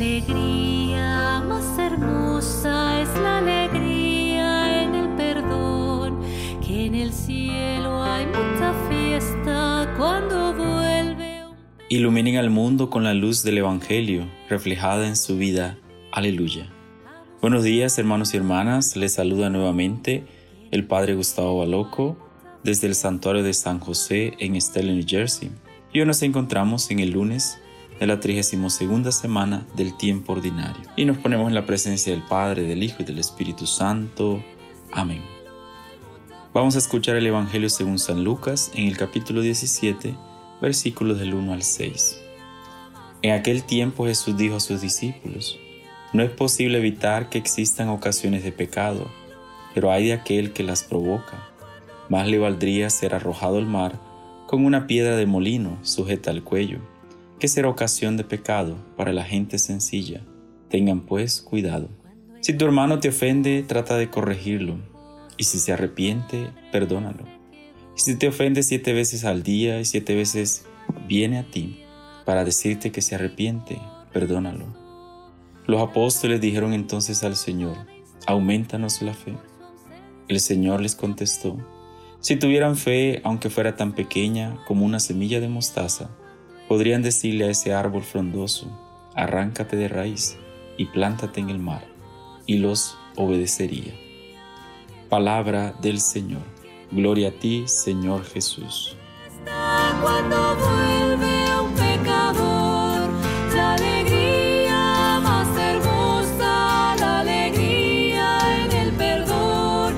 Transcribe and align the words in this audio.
alegría 0.00 1.44
más 1.46 1.78
hermosa 1.78 3.02
es 3.02 3.08
la 3.20 3.36
alegría 3.36 4.82
en 4.82 4.94
el 4.94 5.08
perdón, 5.10 6.22
que 6.66 6.86
en 6.86 6.94
el 6.94 7.12
cielo 7.12 8.02
hay 8.02 8.24
mucha 8.24 8.72
fiesta 8.88 9.94
cuando 9.98 10.54
vuelve. 10.54 11.42
Iluminen 11.90 12.38
al 12.38 12.48
mundo 12.48 12.88
con 12.88 13.04
la 13.04 13.12
luz 13.12 13.42
del 13.42 13.58
Evangelio 13.58 14.26
reflejada 14.48 15.06
en 15.06 15.16
su 15.16 15.36
vida. 15.36 15.76
Aleluya. 16.12 16.72
Buenos 17.42 17.62
días 17.62 17.98
hermanos 17.98 18.32
y 18.32 18.38
hermanas, 18.38 18.96
les 18.96 19.12
saluda 19.12 19.50
nuevamente 19.50 20.24
el 20.70 20.86
Padre 20.86 21.14
Gustavo 21.14 21.58
Baloco 21.58 22.16
desde 22.64 22.86
el 22.86 22.94
Santuario 22.94 23.42
de 23.42 23.52
San 23.52 23.80
José 23.80 24.32
en 24.38 24.58
Stella, 24.58 24.94
New 24.94 25.04
Jersey. 25.06 25.50
Y 25.92 26.00
hoy 26.00 26.06
nos 26.06 26.22
encontramos 26.22 26.90
en 26.90 27.00
el 27.00 27.10
lunes 27.10 27.58
de 28.00 28.06
la 28.06 28.18
32 28.18 29.14
semana 29.14 29.66
del 29.76 29.94
tiempo 29.94 30.32
ordinario. 30.32 30.82
Y 30.96 31.04
nos 31.04 31.18
ponemos 31.18 31.48
en 31.48 31.54
la 31.54 31.66
presencia 31.66 32.12
del 32.12 32.22
Padre, 32.22 32.62
del 32.62 32.82
Hijo 32.82 32.96
y 33.00 33.04
del 33.04 33.18
Espíritu 33.18 33.66
Santo. 33.66 34.42
Amén. 34.90 35.22
Vamos 36.54 36.76
a 36.76 36.78
escuchar 36.78 37.16
el 37.16 37.26
Evangelio 37.26 37.68
según 37.68 37.98
San 37.98 38.24
Lucas 38.24 38.72
en 38.74 38.88
el 38.88 38.96
capítulo 38.96 39.42
17, 39.42 40.14
versículos 40.62 41.18
del 41.18 41.34
1 41.34 41.52
al 41.52 41.62
6. 41.62 42.18
En 43.20 43.34
aquel 43.34 43.64
tiempo 43.64 44.06
Jesús 44.06 44.34
dijo 44.34 44.56
a 44.56 44.60
sus 44.60 44.80
discípulos, 44.80 45.58
No 46.14 46.22
es 46.22 46.30
posible 46.30 46.78
evitar 46.78 47.28
que 47.28 47.36
existan 47.36 47.90
ocasiones 47.90 48.42
de 48.42 48.50
pecado, 48.50 49.10
pero 49.74 49.92
hay 49.92 50.06
de 50.06 50.14
aquel 50.14 50.54
que 50.54 50.62
las 50.62 50.84
provoca. 50.84 51.46
Más 52.08 52.26
le 52.26 52.38
valdría 52.38 52.88
ser 52.88 53.14
arrojado 53.14 53.58
al 53.58 53.66
mar 53.66 54.00
con 54.46 54.64
una 54.64 54.86
piedra 54.86 55.16
de 55.16 55.26
molino 55.26 55.78
sujeta 55.82 56.30
al 56.30 56.42
cuello 56.42 56.80
que 57.40 57.48
será 57.48 57.68
ocasión 57.68 58.16
de 58.16 58.24
pecado 58.24 58.76
para 58.96 59.12
la 59.12 59.24
gente 59.24 59.58
sencilla. 59.58 60.20
Tengan 60.68 61.00
pues 61.00 61.40
cuidado. 61.40 61.88
Si 62.42 62.52
tu 62.52 62.66
hermano 62.66 63.00
te 63.00 63.08
ofende, 63.08 63.64
trata 63.66 63.96
de 63.96 64.10
corregirlo, 64.10 64.78
y 65.36 65.44
si 65.44 65.58
se 65.58 65.72
arrepiente, 65.72 66.50
perdónalo. 66.70 67.24
Y 67.96 68.00
si 68.00 68.16
te 68.16 68.28
ofende 68.28 68.62
siete 68.62 68.92
veces 68.92 69.24
al 69.24 69.42
día 69.42 69.80
y 69.80 69.84
siete 69.84 70.14
veces 70.14 70.66
viene 71.08 71.38
a 71.38 71.50
ti 71.50 71.80
para 72.24 72.44
decirte 72.44 72.92
que 72.92 73.02
se 73.02 73.14
arrepiente, 73.14 73.80
perdónalo. 74.12 74.66
Los 75.66 75.80
apóstoles 75.80 76.40
dijeron 76.40 76.74
entonces 76.74 77.24
al 77.24 77.36
Señor, 77.36 77.76
aumentanos 78.26 79.02
la 79.02 79.14
fe. 79.14 79.34
El 80.28 80.40
Señor 80.40 80.80
les 80.80 80.94
contestó, 80.94 81.56
si 82.20 82.36
tuvieran 82.36 82.76
fe, 82.76 83.22
aunque 83.24 83.48
fuera 83.48 83.76
tan 83.76 83.94
pequeña 83.94 84.62
como 84.66 84.84
una 84.84 85.00
semilla 85.00 85.40
de 85.40 85.48
mostaza, 85.48 86.10
podrían 86.70 87.02
decirle 87.02 87.46
a 87.46 87.50
ese 87.50 87.74
árbol 87.74 88.04
frondoso, 88.04 88.70
arráncate 89.16 89.74
de 89.74 89.88
raíz 89.88 90.38
y 90.76 90.84
plántate 90.84 91.40
en 91.40 91.50
el 91.50 91.58
mar, 91.58 91.84
y 92.46 92.58
los 92.58 92.96
obedecería. 93.16 93.92
Palabra 95.08 95.74
del 95.82 96.00
Señor. 96.00 96.42
Gloria 96.92 97.30
a 97.30 97.32
ti, 97.32 97.64
Señor 97.66 98.24
Jesús. 98.24 98.96
Cuando 100.00 100.36
vuelve 100.54 101.60
un 101.60 101.74
pecador, 101.74 103.10
la 103.52 103.74
alegría 103.74 105.18
más 105.24 105.48
hermosa, 105.58 106.94
la 107.00 107.18
alegría 107.18 108.64
en 108.64 108.72
el 108.76 108.92
perdón, 108.92 109.94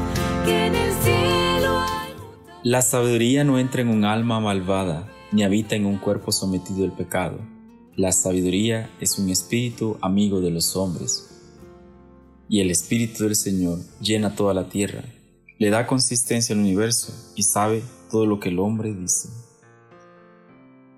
que 0.47 0.69
en 0.69 0.75
el 0.75 0.95
cielo 0.95 1.81
hay 1.81 2.15
La 2.63 2.81
sabiduría 2.81 3.45
no 3.45 3.59
entra 3.59 3.83
en 3.83 3.89
un 3.89 4.07
alma 4.07 4.41
malvada, 4.41 5.12
ni 5.33 5.43
habita 5.43 5.75
en 5.75 5.87
un 5.87 5.99
cuerpo 5.99 6.31
sometido 6.31 6.85
al 6.85 6.93
pecado. 6.93 7.39
La 7.97 8.13
sabiduría 8.13 8.91
es 9.01 9.19
un 9.19 9.31
espíritu 9.31 9.97
amigo 10.01 10.41
de 10.41 10.51
los 10.51 10.77
hombres. 10.77 11.29
Y 12.49 12.61
el 12.61 12.71
espíritu 12.71 13.25
del 13.25 13.35
Señor 13.35 13.79
llena 14.01 14.35
toda 14.35 14.53
la 14.55 14.69
tierra, 14.69 15.05
le 15.59 15.71
da 15.71 15.87
consistencia 15.87 16.55
al 16.55 16.61
universo 16.61 17.13
y 17.35 17.43
sabe 17.43 17.83
todo 18.11 18.27
lo 18.27 18.41
que 18.41 18.51
el 18.51 18.59
hombre 18.59 18.95
dice. 18.95 19.29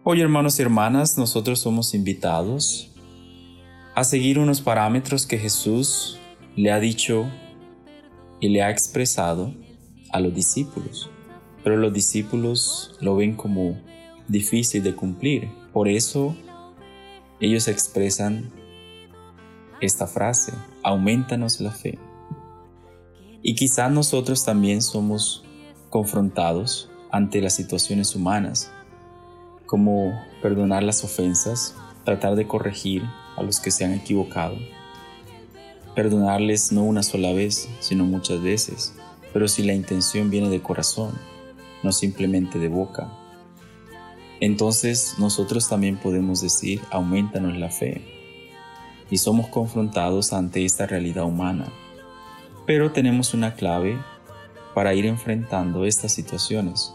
Hoy 0.02 0.20
hermanos 0.20 0.58
y 0.58 0.62
hermanas, 0.62 1.16
nosotros 1.16 1.60
somos 1.60 1.94
invitados 1.94 2.90
a 3.94 4.02
seguir 4.02 4.38
unos 4.38 4.60
parámetros 4.60 5.26
que 5.26 5.38
Jesús 5.38 6.18
le 6.56 6.72
ha 6.72 6.80
dicho 6.80 7.30
y 8.40 8.48
le 8.48 8.62
ha 8.62 8.70
expresado 8.70 9.54
a 10.10 10.20
los 10.20 10.34
discípulos. 10.34 11.08
Pero 11.62 11.76
los 11.76 11.92
discípulos 11.92 12.96
lo 13.00 13.16
ven 13.16 13.36
como 13.36 13.78
difícil 14.28 14.82
de 14.82 14.94
cumplir. 14.94 15.50
Por 15.72 15.88
eso 15.88 16.34
ellos 17.40 17.68
expresan 17.68 18.50
esta 19.80 20.06
frase, 20.06 20.52
aumentanos 20.82 21.60
la 21.60 21.70
fe. 21.70 21.98
Y 23.42 23.54
quizás 23.54 23.90
nosotros 23.90 24.44
también 24.44 24.80
somos 24.80 25.44
confrontados 25.90 26.88
ante 27.10 27.40
las 27.40 27.54
situaciones 27.54 28.16
humanas, 28.16 28.70
como 29.66 30.12
perdonar 30.42 30.82
las 30.82 31.04
ofensas, 31.04 31.74
tratar 32.04 32.34
de 32.36 32.46
corregir 32.46 33.02
a 33.36 33.42
los 33.42 33.60
que 33.60 33.70
se 33.70 33.84
han 33.84 33.92
equivocado, 33.92 34.56
perdonarles 35.94 36.72
no 36.72 36.82
una 36.82 37.02
sola 37.02 37.32
vez, 37.32 37.68
sino 37.80 38.04
muchas 38.04 38.40
veces, 38.42 38.94
pero 39.32 39.48
si 39.48 39.62
la 39.62 39.74
intención 39.74 40.30
viene 40.30 40.48
de 40.48 40.62
corazón, 40.62 41.12
no 41.82 41.92
simplemente 41.92 42.58
de 42.58 42.68
boca, 42.68 43.12
entonces 44.40 45.16
nosotros 45.18 45.68
también 45.68 45.96
podemos 45.96 46.40
decir, 46.40 46.80
aumentanos 46.90 47.56
la 47.56 47.70
fe. 47.70 48.02
Y 49.10 49.18
somos 49.18 49.48
confrontados 49.48 50.32
ante 50.32 50.64
esta 50.64 50.86
realidad 50.86 51.24
humana. 51.24 51.72
Pero 52.66 52.92
tenemos 52.92 53.34
una 53.34 53.54
clave 53.54 53.98
para 54.74 54.94
ir 54.94 55.06
enfrentando 55.06 55.84
estas 55.84 56.12
situaciones. 56.12 56.94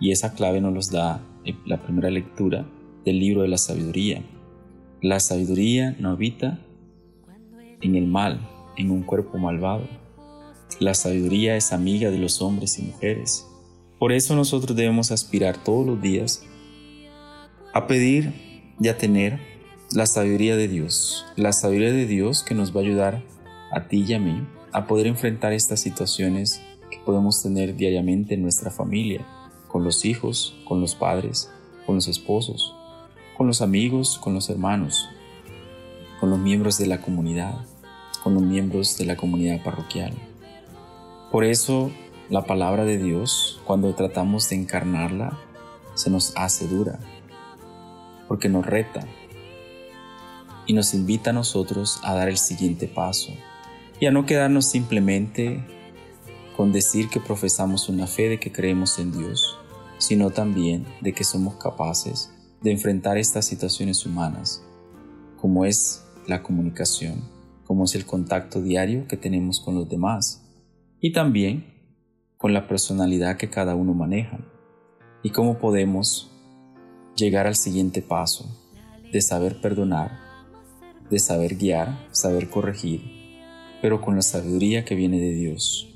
Y 0.00 0.10
esa 0.10 0.34
clave 0.34 0.60
nos 0.60 0.74
los 0.74 0.90
da 0.90 1.22
la 1.66 1.80
primera 1.82 2.10
lectura 2.10 2.66
del 3.04 3.18
libro 3.18 3.42
de 3.42 3.48
la 3.48 3.58
sabiduría. 3.58 4.22
La 5.02 5.20
sabiduría 5.20 5.96
no 5.98 6.10
habita 6.10 6.58
en 7.80 7.96
el 7.96 8.06
mal, 8.06 8.40
en 8.76 8.90
un 8.90 9.02
cuerpo 9.02 9.38
malvado. 9.38 9.86
La 10.78 10.94
sabiduría 10.94 11.56
es 11.56 11.72
amiga 11.72 12.10
de 12.10 12.18
los 12.18 12.42
hombres 12.42 12.78
y 12.78 12.82
mujeres. 12.82 13.46
Por 13.98 14.12
eso 14.12 14.34
nosotros 14.34 14.76
debemos 14.76 15.10
aspirar 15.10 15.62
todos 15.62 15.86
los 15.86 16.00
días 16.00 16.44
a 17.72 17.86
pedir 17.86 18.32
y 18.80 18.88
a 18.88 18.98
tener 18.98 19.38
la 19.92 20.06
sabiduría 20.06 20.56
de 20.56 20.66
Dios, 20.66 21.26
la 21.36 21.52
sabiduría 21.52 21.92
de 21.92 22.06
Dios 22.06 22.42
que 22.42 22.54
nos 22.54 22.74
va 22.74 22.80
a 22.80 22.84
ayudar 22.84 23.22
a 23.72 23.86
ti 23.86 24.04
y 24.06 24.14
a 24.14 24.18
mí 24.18 24.44
a 24.72 24.86
poder 24.86 25.06
enfrentar 25.06 25.52
estas 25.52 25.80
situaciones 25.80 26.62
que 26.90 26.98
podemos 26.98 27.42
tener 27.42 27.76
diariamente 27.76 28.34
en 28.34 28.42
nuestra 28.42 28.70
familia, 28.70 29.26
con 29.68 29.84
los 29.84 30.04
hijos, 30.04 30.56
con 30.64 30.80
los 30.80 30.94
padres, 30.94 31.50
con 31.86 31.96
los 31.96 32.08
esposos, 32.08 32.74
con 33.36 33.46
los 33.46 33.62
amigos, 33.62 34.18
con 34.18 34.34
los 34.34 34.50
hermanos, 34.50 35.08
con 36.18 36.30
los 36.30 36.38
miembros 36.38 36.78
de 36.78 36.86
la 36.86 37.00
comunidad, 37.00 37.64
con 38.22 38.34
los 38.34 38.42
miembros 38.42 38.98
de 38.98 39.06
la 39.06 39.16
comunidad 39.16 39.62
parroquial. 39.62 40.12
Por 41.30 41.44
eso 41.44 41.90
la 42.28 42.44
palabra 42.44 42.84
de 42.84 42.98
Dios, 42.98 43.60
cuando 43.64 43.94
tratamos 43.94 44.48
de 44.48 44.56
encarnarla, 44.56 45.38
se 45.94 46.10
nos 46.10 46.36
hace 46.36 46.66
dura, 46.68 46.98
porque 48.30 48.48
nos 48.48 48.64
reta 48.64 49.00
y 50.64 50.72
nos 50.72 50.94
invita 50.94 51.30
a 51.30 51.32
nosotros 51.32 51.98
a 52.04 52.14
dar 52.14 52.28
el 52.28 52.38
siguiente 52.38 52.86
paso 52.86 53.32
y 53.98 54.06
a 54.06 54.12
no 54.12 54.24
quedarnos 54.24 54.66
simplemente 54.66 55.66
con 56.56 56.70
decir 56.70 57.08
que 57.08 57.18
profesamos 57.18 57.88
una 57.88 58.06
fe 58.06 58.28
de 58.28 58.38
que 58.38 58.52
creemos 58.52 59.00
en 59.00 59.10
Dios, 59.10 59.58
sino 59.98 60.30
también 60.30 60.86
de 61.00 61.12
que 61.12 61.24
somos 61.24 61.56
capaces 61.56 62.32
de 62.62 62.70
enfrentar 62.70 63.18
estas 63.18 63.46
situaciones 63.46 64.06
humanas, 64.06 64.62
como 65.40 65.64
es 65.64 66.04
la 66.28 66.44
comunicación, 66.44 67.24
como 67.64 67.82
es 67.82 67.96
el 67.96 68.06
contacto 68.06 68.62
diario 68.62 69.08
que 69.08 69.16
tenemos 69.16 69.58
con 69.58 69.74
los 69.74 69.88
demás 69.88 70.48
y 71.00 71.12
también 71.12 71.64
con 72.36 72.54
la 72.54 72.68
personalidad 72.68 73.38
que 73.38 73.50
cada 73.50 73.74
uno 73.74 73.92
maneja 73.92 74.38
y 75.24 75.30
cómo 75.30 75.58
podemos 75.58 76.29
llegar 77.20 77.46
al 77.46 77.54
siguiente 77.54 78.00
paso 78.02 78.46
de 79.12 79.20
saber 79.20 79.60
perdonar, 79.60 80.18
de 81.10 81.18
saber 81.18 81.56
guiar, 81.56 82.08
saber 82.12 82.48
corregir, 82.48 83.02
pero 83.82 84.00
con 84.00 84.16
la 84.16 84.22
sabiduría 84.22 84.84
que 84.84 84.94
viene 84.94 85.20
de 85.20 85.34
Dios, 85.34 85.88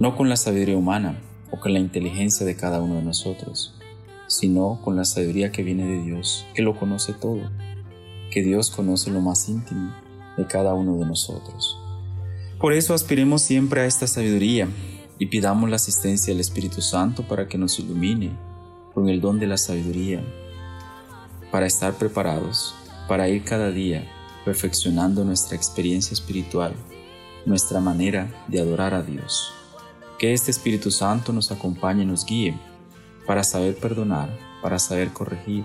no 0.00 0.16
con 0.16 0.28
la 0.28 0.36
sabiduría 0.36 0.76
humana 0.76 1.20
o 1.50 1.60
con 1.60 1.72
la 1.72 1.78
inteligencia 1.78 2.44
de 2.44 2.56
cada 2.56 2.80
uno 2.80 2.96
de 2.96 3.02
nosotros, 3.02 3.78
sino 4.26 4.80
con 4.82 4.96
la 4.96 5.04
sabiduría 5.04 5.52
que 5.52 5.62
viene 5.62 5.86
de 5.86 6.02
Dios, 6.02 6.46
que 6.54 6.62
lo 6.62 6.76
conoce 6.76 7.12
todo, 7.12 7.50
que 8.30 8.42
Dios 8.42 8.70
conoce 8.70 9.10
lo 9.10 9.20
más 9.20 9.48
íntimo 9.48 9.94
de 10.36 10.46
cada 10.46 10.74
uno 10.74 10.96
de 10.96 11.06
nosotros. 11.06 11.78
Por 12.58 12.72
eso 12.72 12.92
aspiremos 12.92 13.42
siempre 13.42 13.82
a 13.82 13.86
esta 13.86 14.08
sabiduría 14.08 14.68
y 15.18 15.26
pidamos 15.26 15.70
la 15.70 15.76
asistencia 15.76 16.32
del 16.32 16.40
Espíritu 16.40 16.80
Santo 16.82 17.26
para 17.26 17.46
que 17.46 17.56
nos 17.56 17.78
ilumine 17.78 18.32
con 18.94 19.08
el 19.08 19.20
don 19.20 19.38
de 19.38 19.46
la 19.46 19.56
sabiduría, 19.56 20.22
para 21.50 21.66
estar 21.66 21.94
preparados, 21.94 22.74
para 23.06 23.28
ir 23.28 23.44
cada 23.44 23.70
día 23.70 24.06
perfeccionando 24.44 25.24
nuestra 25.24 25.56
experiencia 25.56 26.14
espiritual, 26.14 26.74
nuestra 27.46 27.80
manera 27.80 28.44
de 28.48 28.60
adorar 28.60 28.94
a 28.94 29.02
Dios. 29.02 29.52
Que 30.18 30.32
este 30.32 30.50
Espíritu 30.50 30.90
Santo 30.90 31.32
nos 31.32 31.52
acompañe 31.52 32.02
y 32.02 32.06
nos 32.06 32.24
guíe 32.24 32.58
para 33.26 33.44
saber 33.44 33.76
perdonar, 33.76 34.30
para 34.62 34.78
saber 34.78 35.12
corregir 35.12 35.64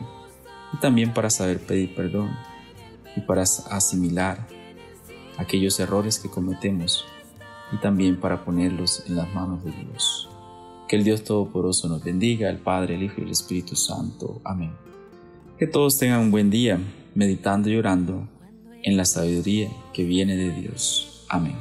y 0.74 0.78
también 0.78 1.14
para 1.14 1.30
saber 1.30 1.60
pedir 1.66 1.96
perdón 1.96 2.30
y 3.16 3.22
para 3.22 3.44
asimilar 3.44 4.48
aquellos 5.38 5.80
errores 5.80 6.20
que 6.20 6.30
cometemos 6.30 7.06
y 7.72 7.78
también 7.78 8.20
para 8.20 8.44
ponerlos 8.44 9.04
en 9.08 9.16
las 9.16 9.34
manos 9.34 9.64
de 9.64 9.72
Dios. 9.72 10.30
Que 10.94 10.98
el 10.98 11.04
Dios 11.04 11.24
Todopoderoso 11.24 11.90
nos 11.90 12.04
bendiga, 12.04 12.52
el 12.52 12.60
Padre, 12.60 12.94
el 12.94 13.02
Hijo 13.02 13.16
y 13.18 13.24
el 13.24 13.32
Espíritu 13.32 13.76
Santo. 13.76 14.40
Amén. 14.44 14.74
Que 15.58 15.66
todos 15.66 15.98
tengan 15.98 16.20
un 16.20 16.30
buen 16.30 16.52
día 16.52 16.78
meditando 17.16 17.68
y 17.68 17.78
orando 17.78 18.28
en 18.84 18.96
la 18.96 19.04
sabiduría 19.04 19.72
que 19.92 20.04
viene 20.04 20.36
de 20.36 20.52
Dios. 20.52 21.26
Amén. 21.30 21.56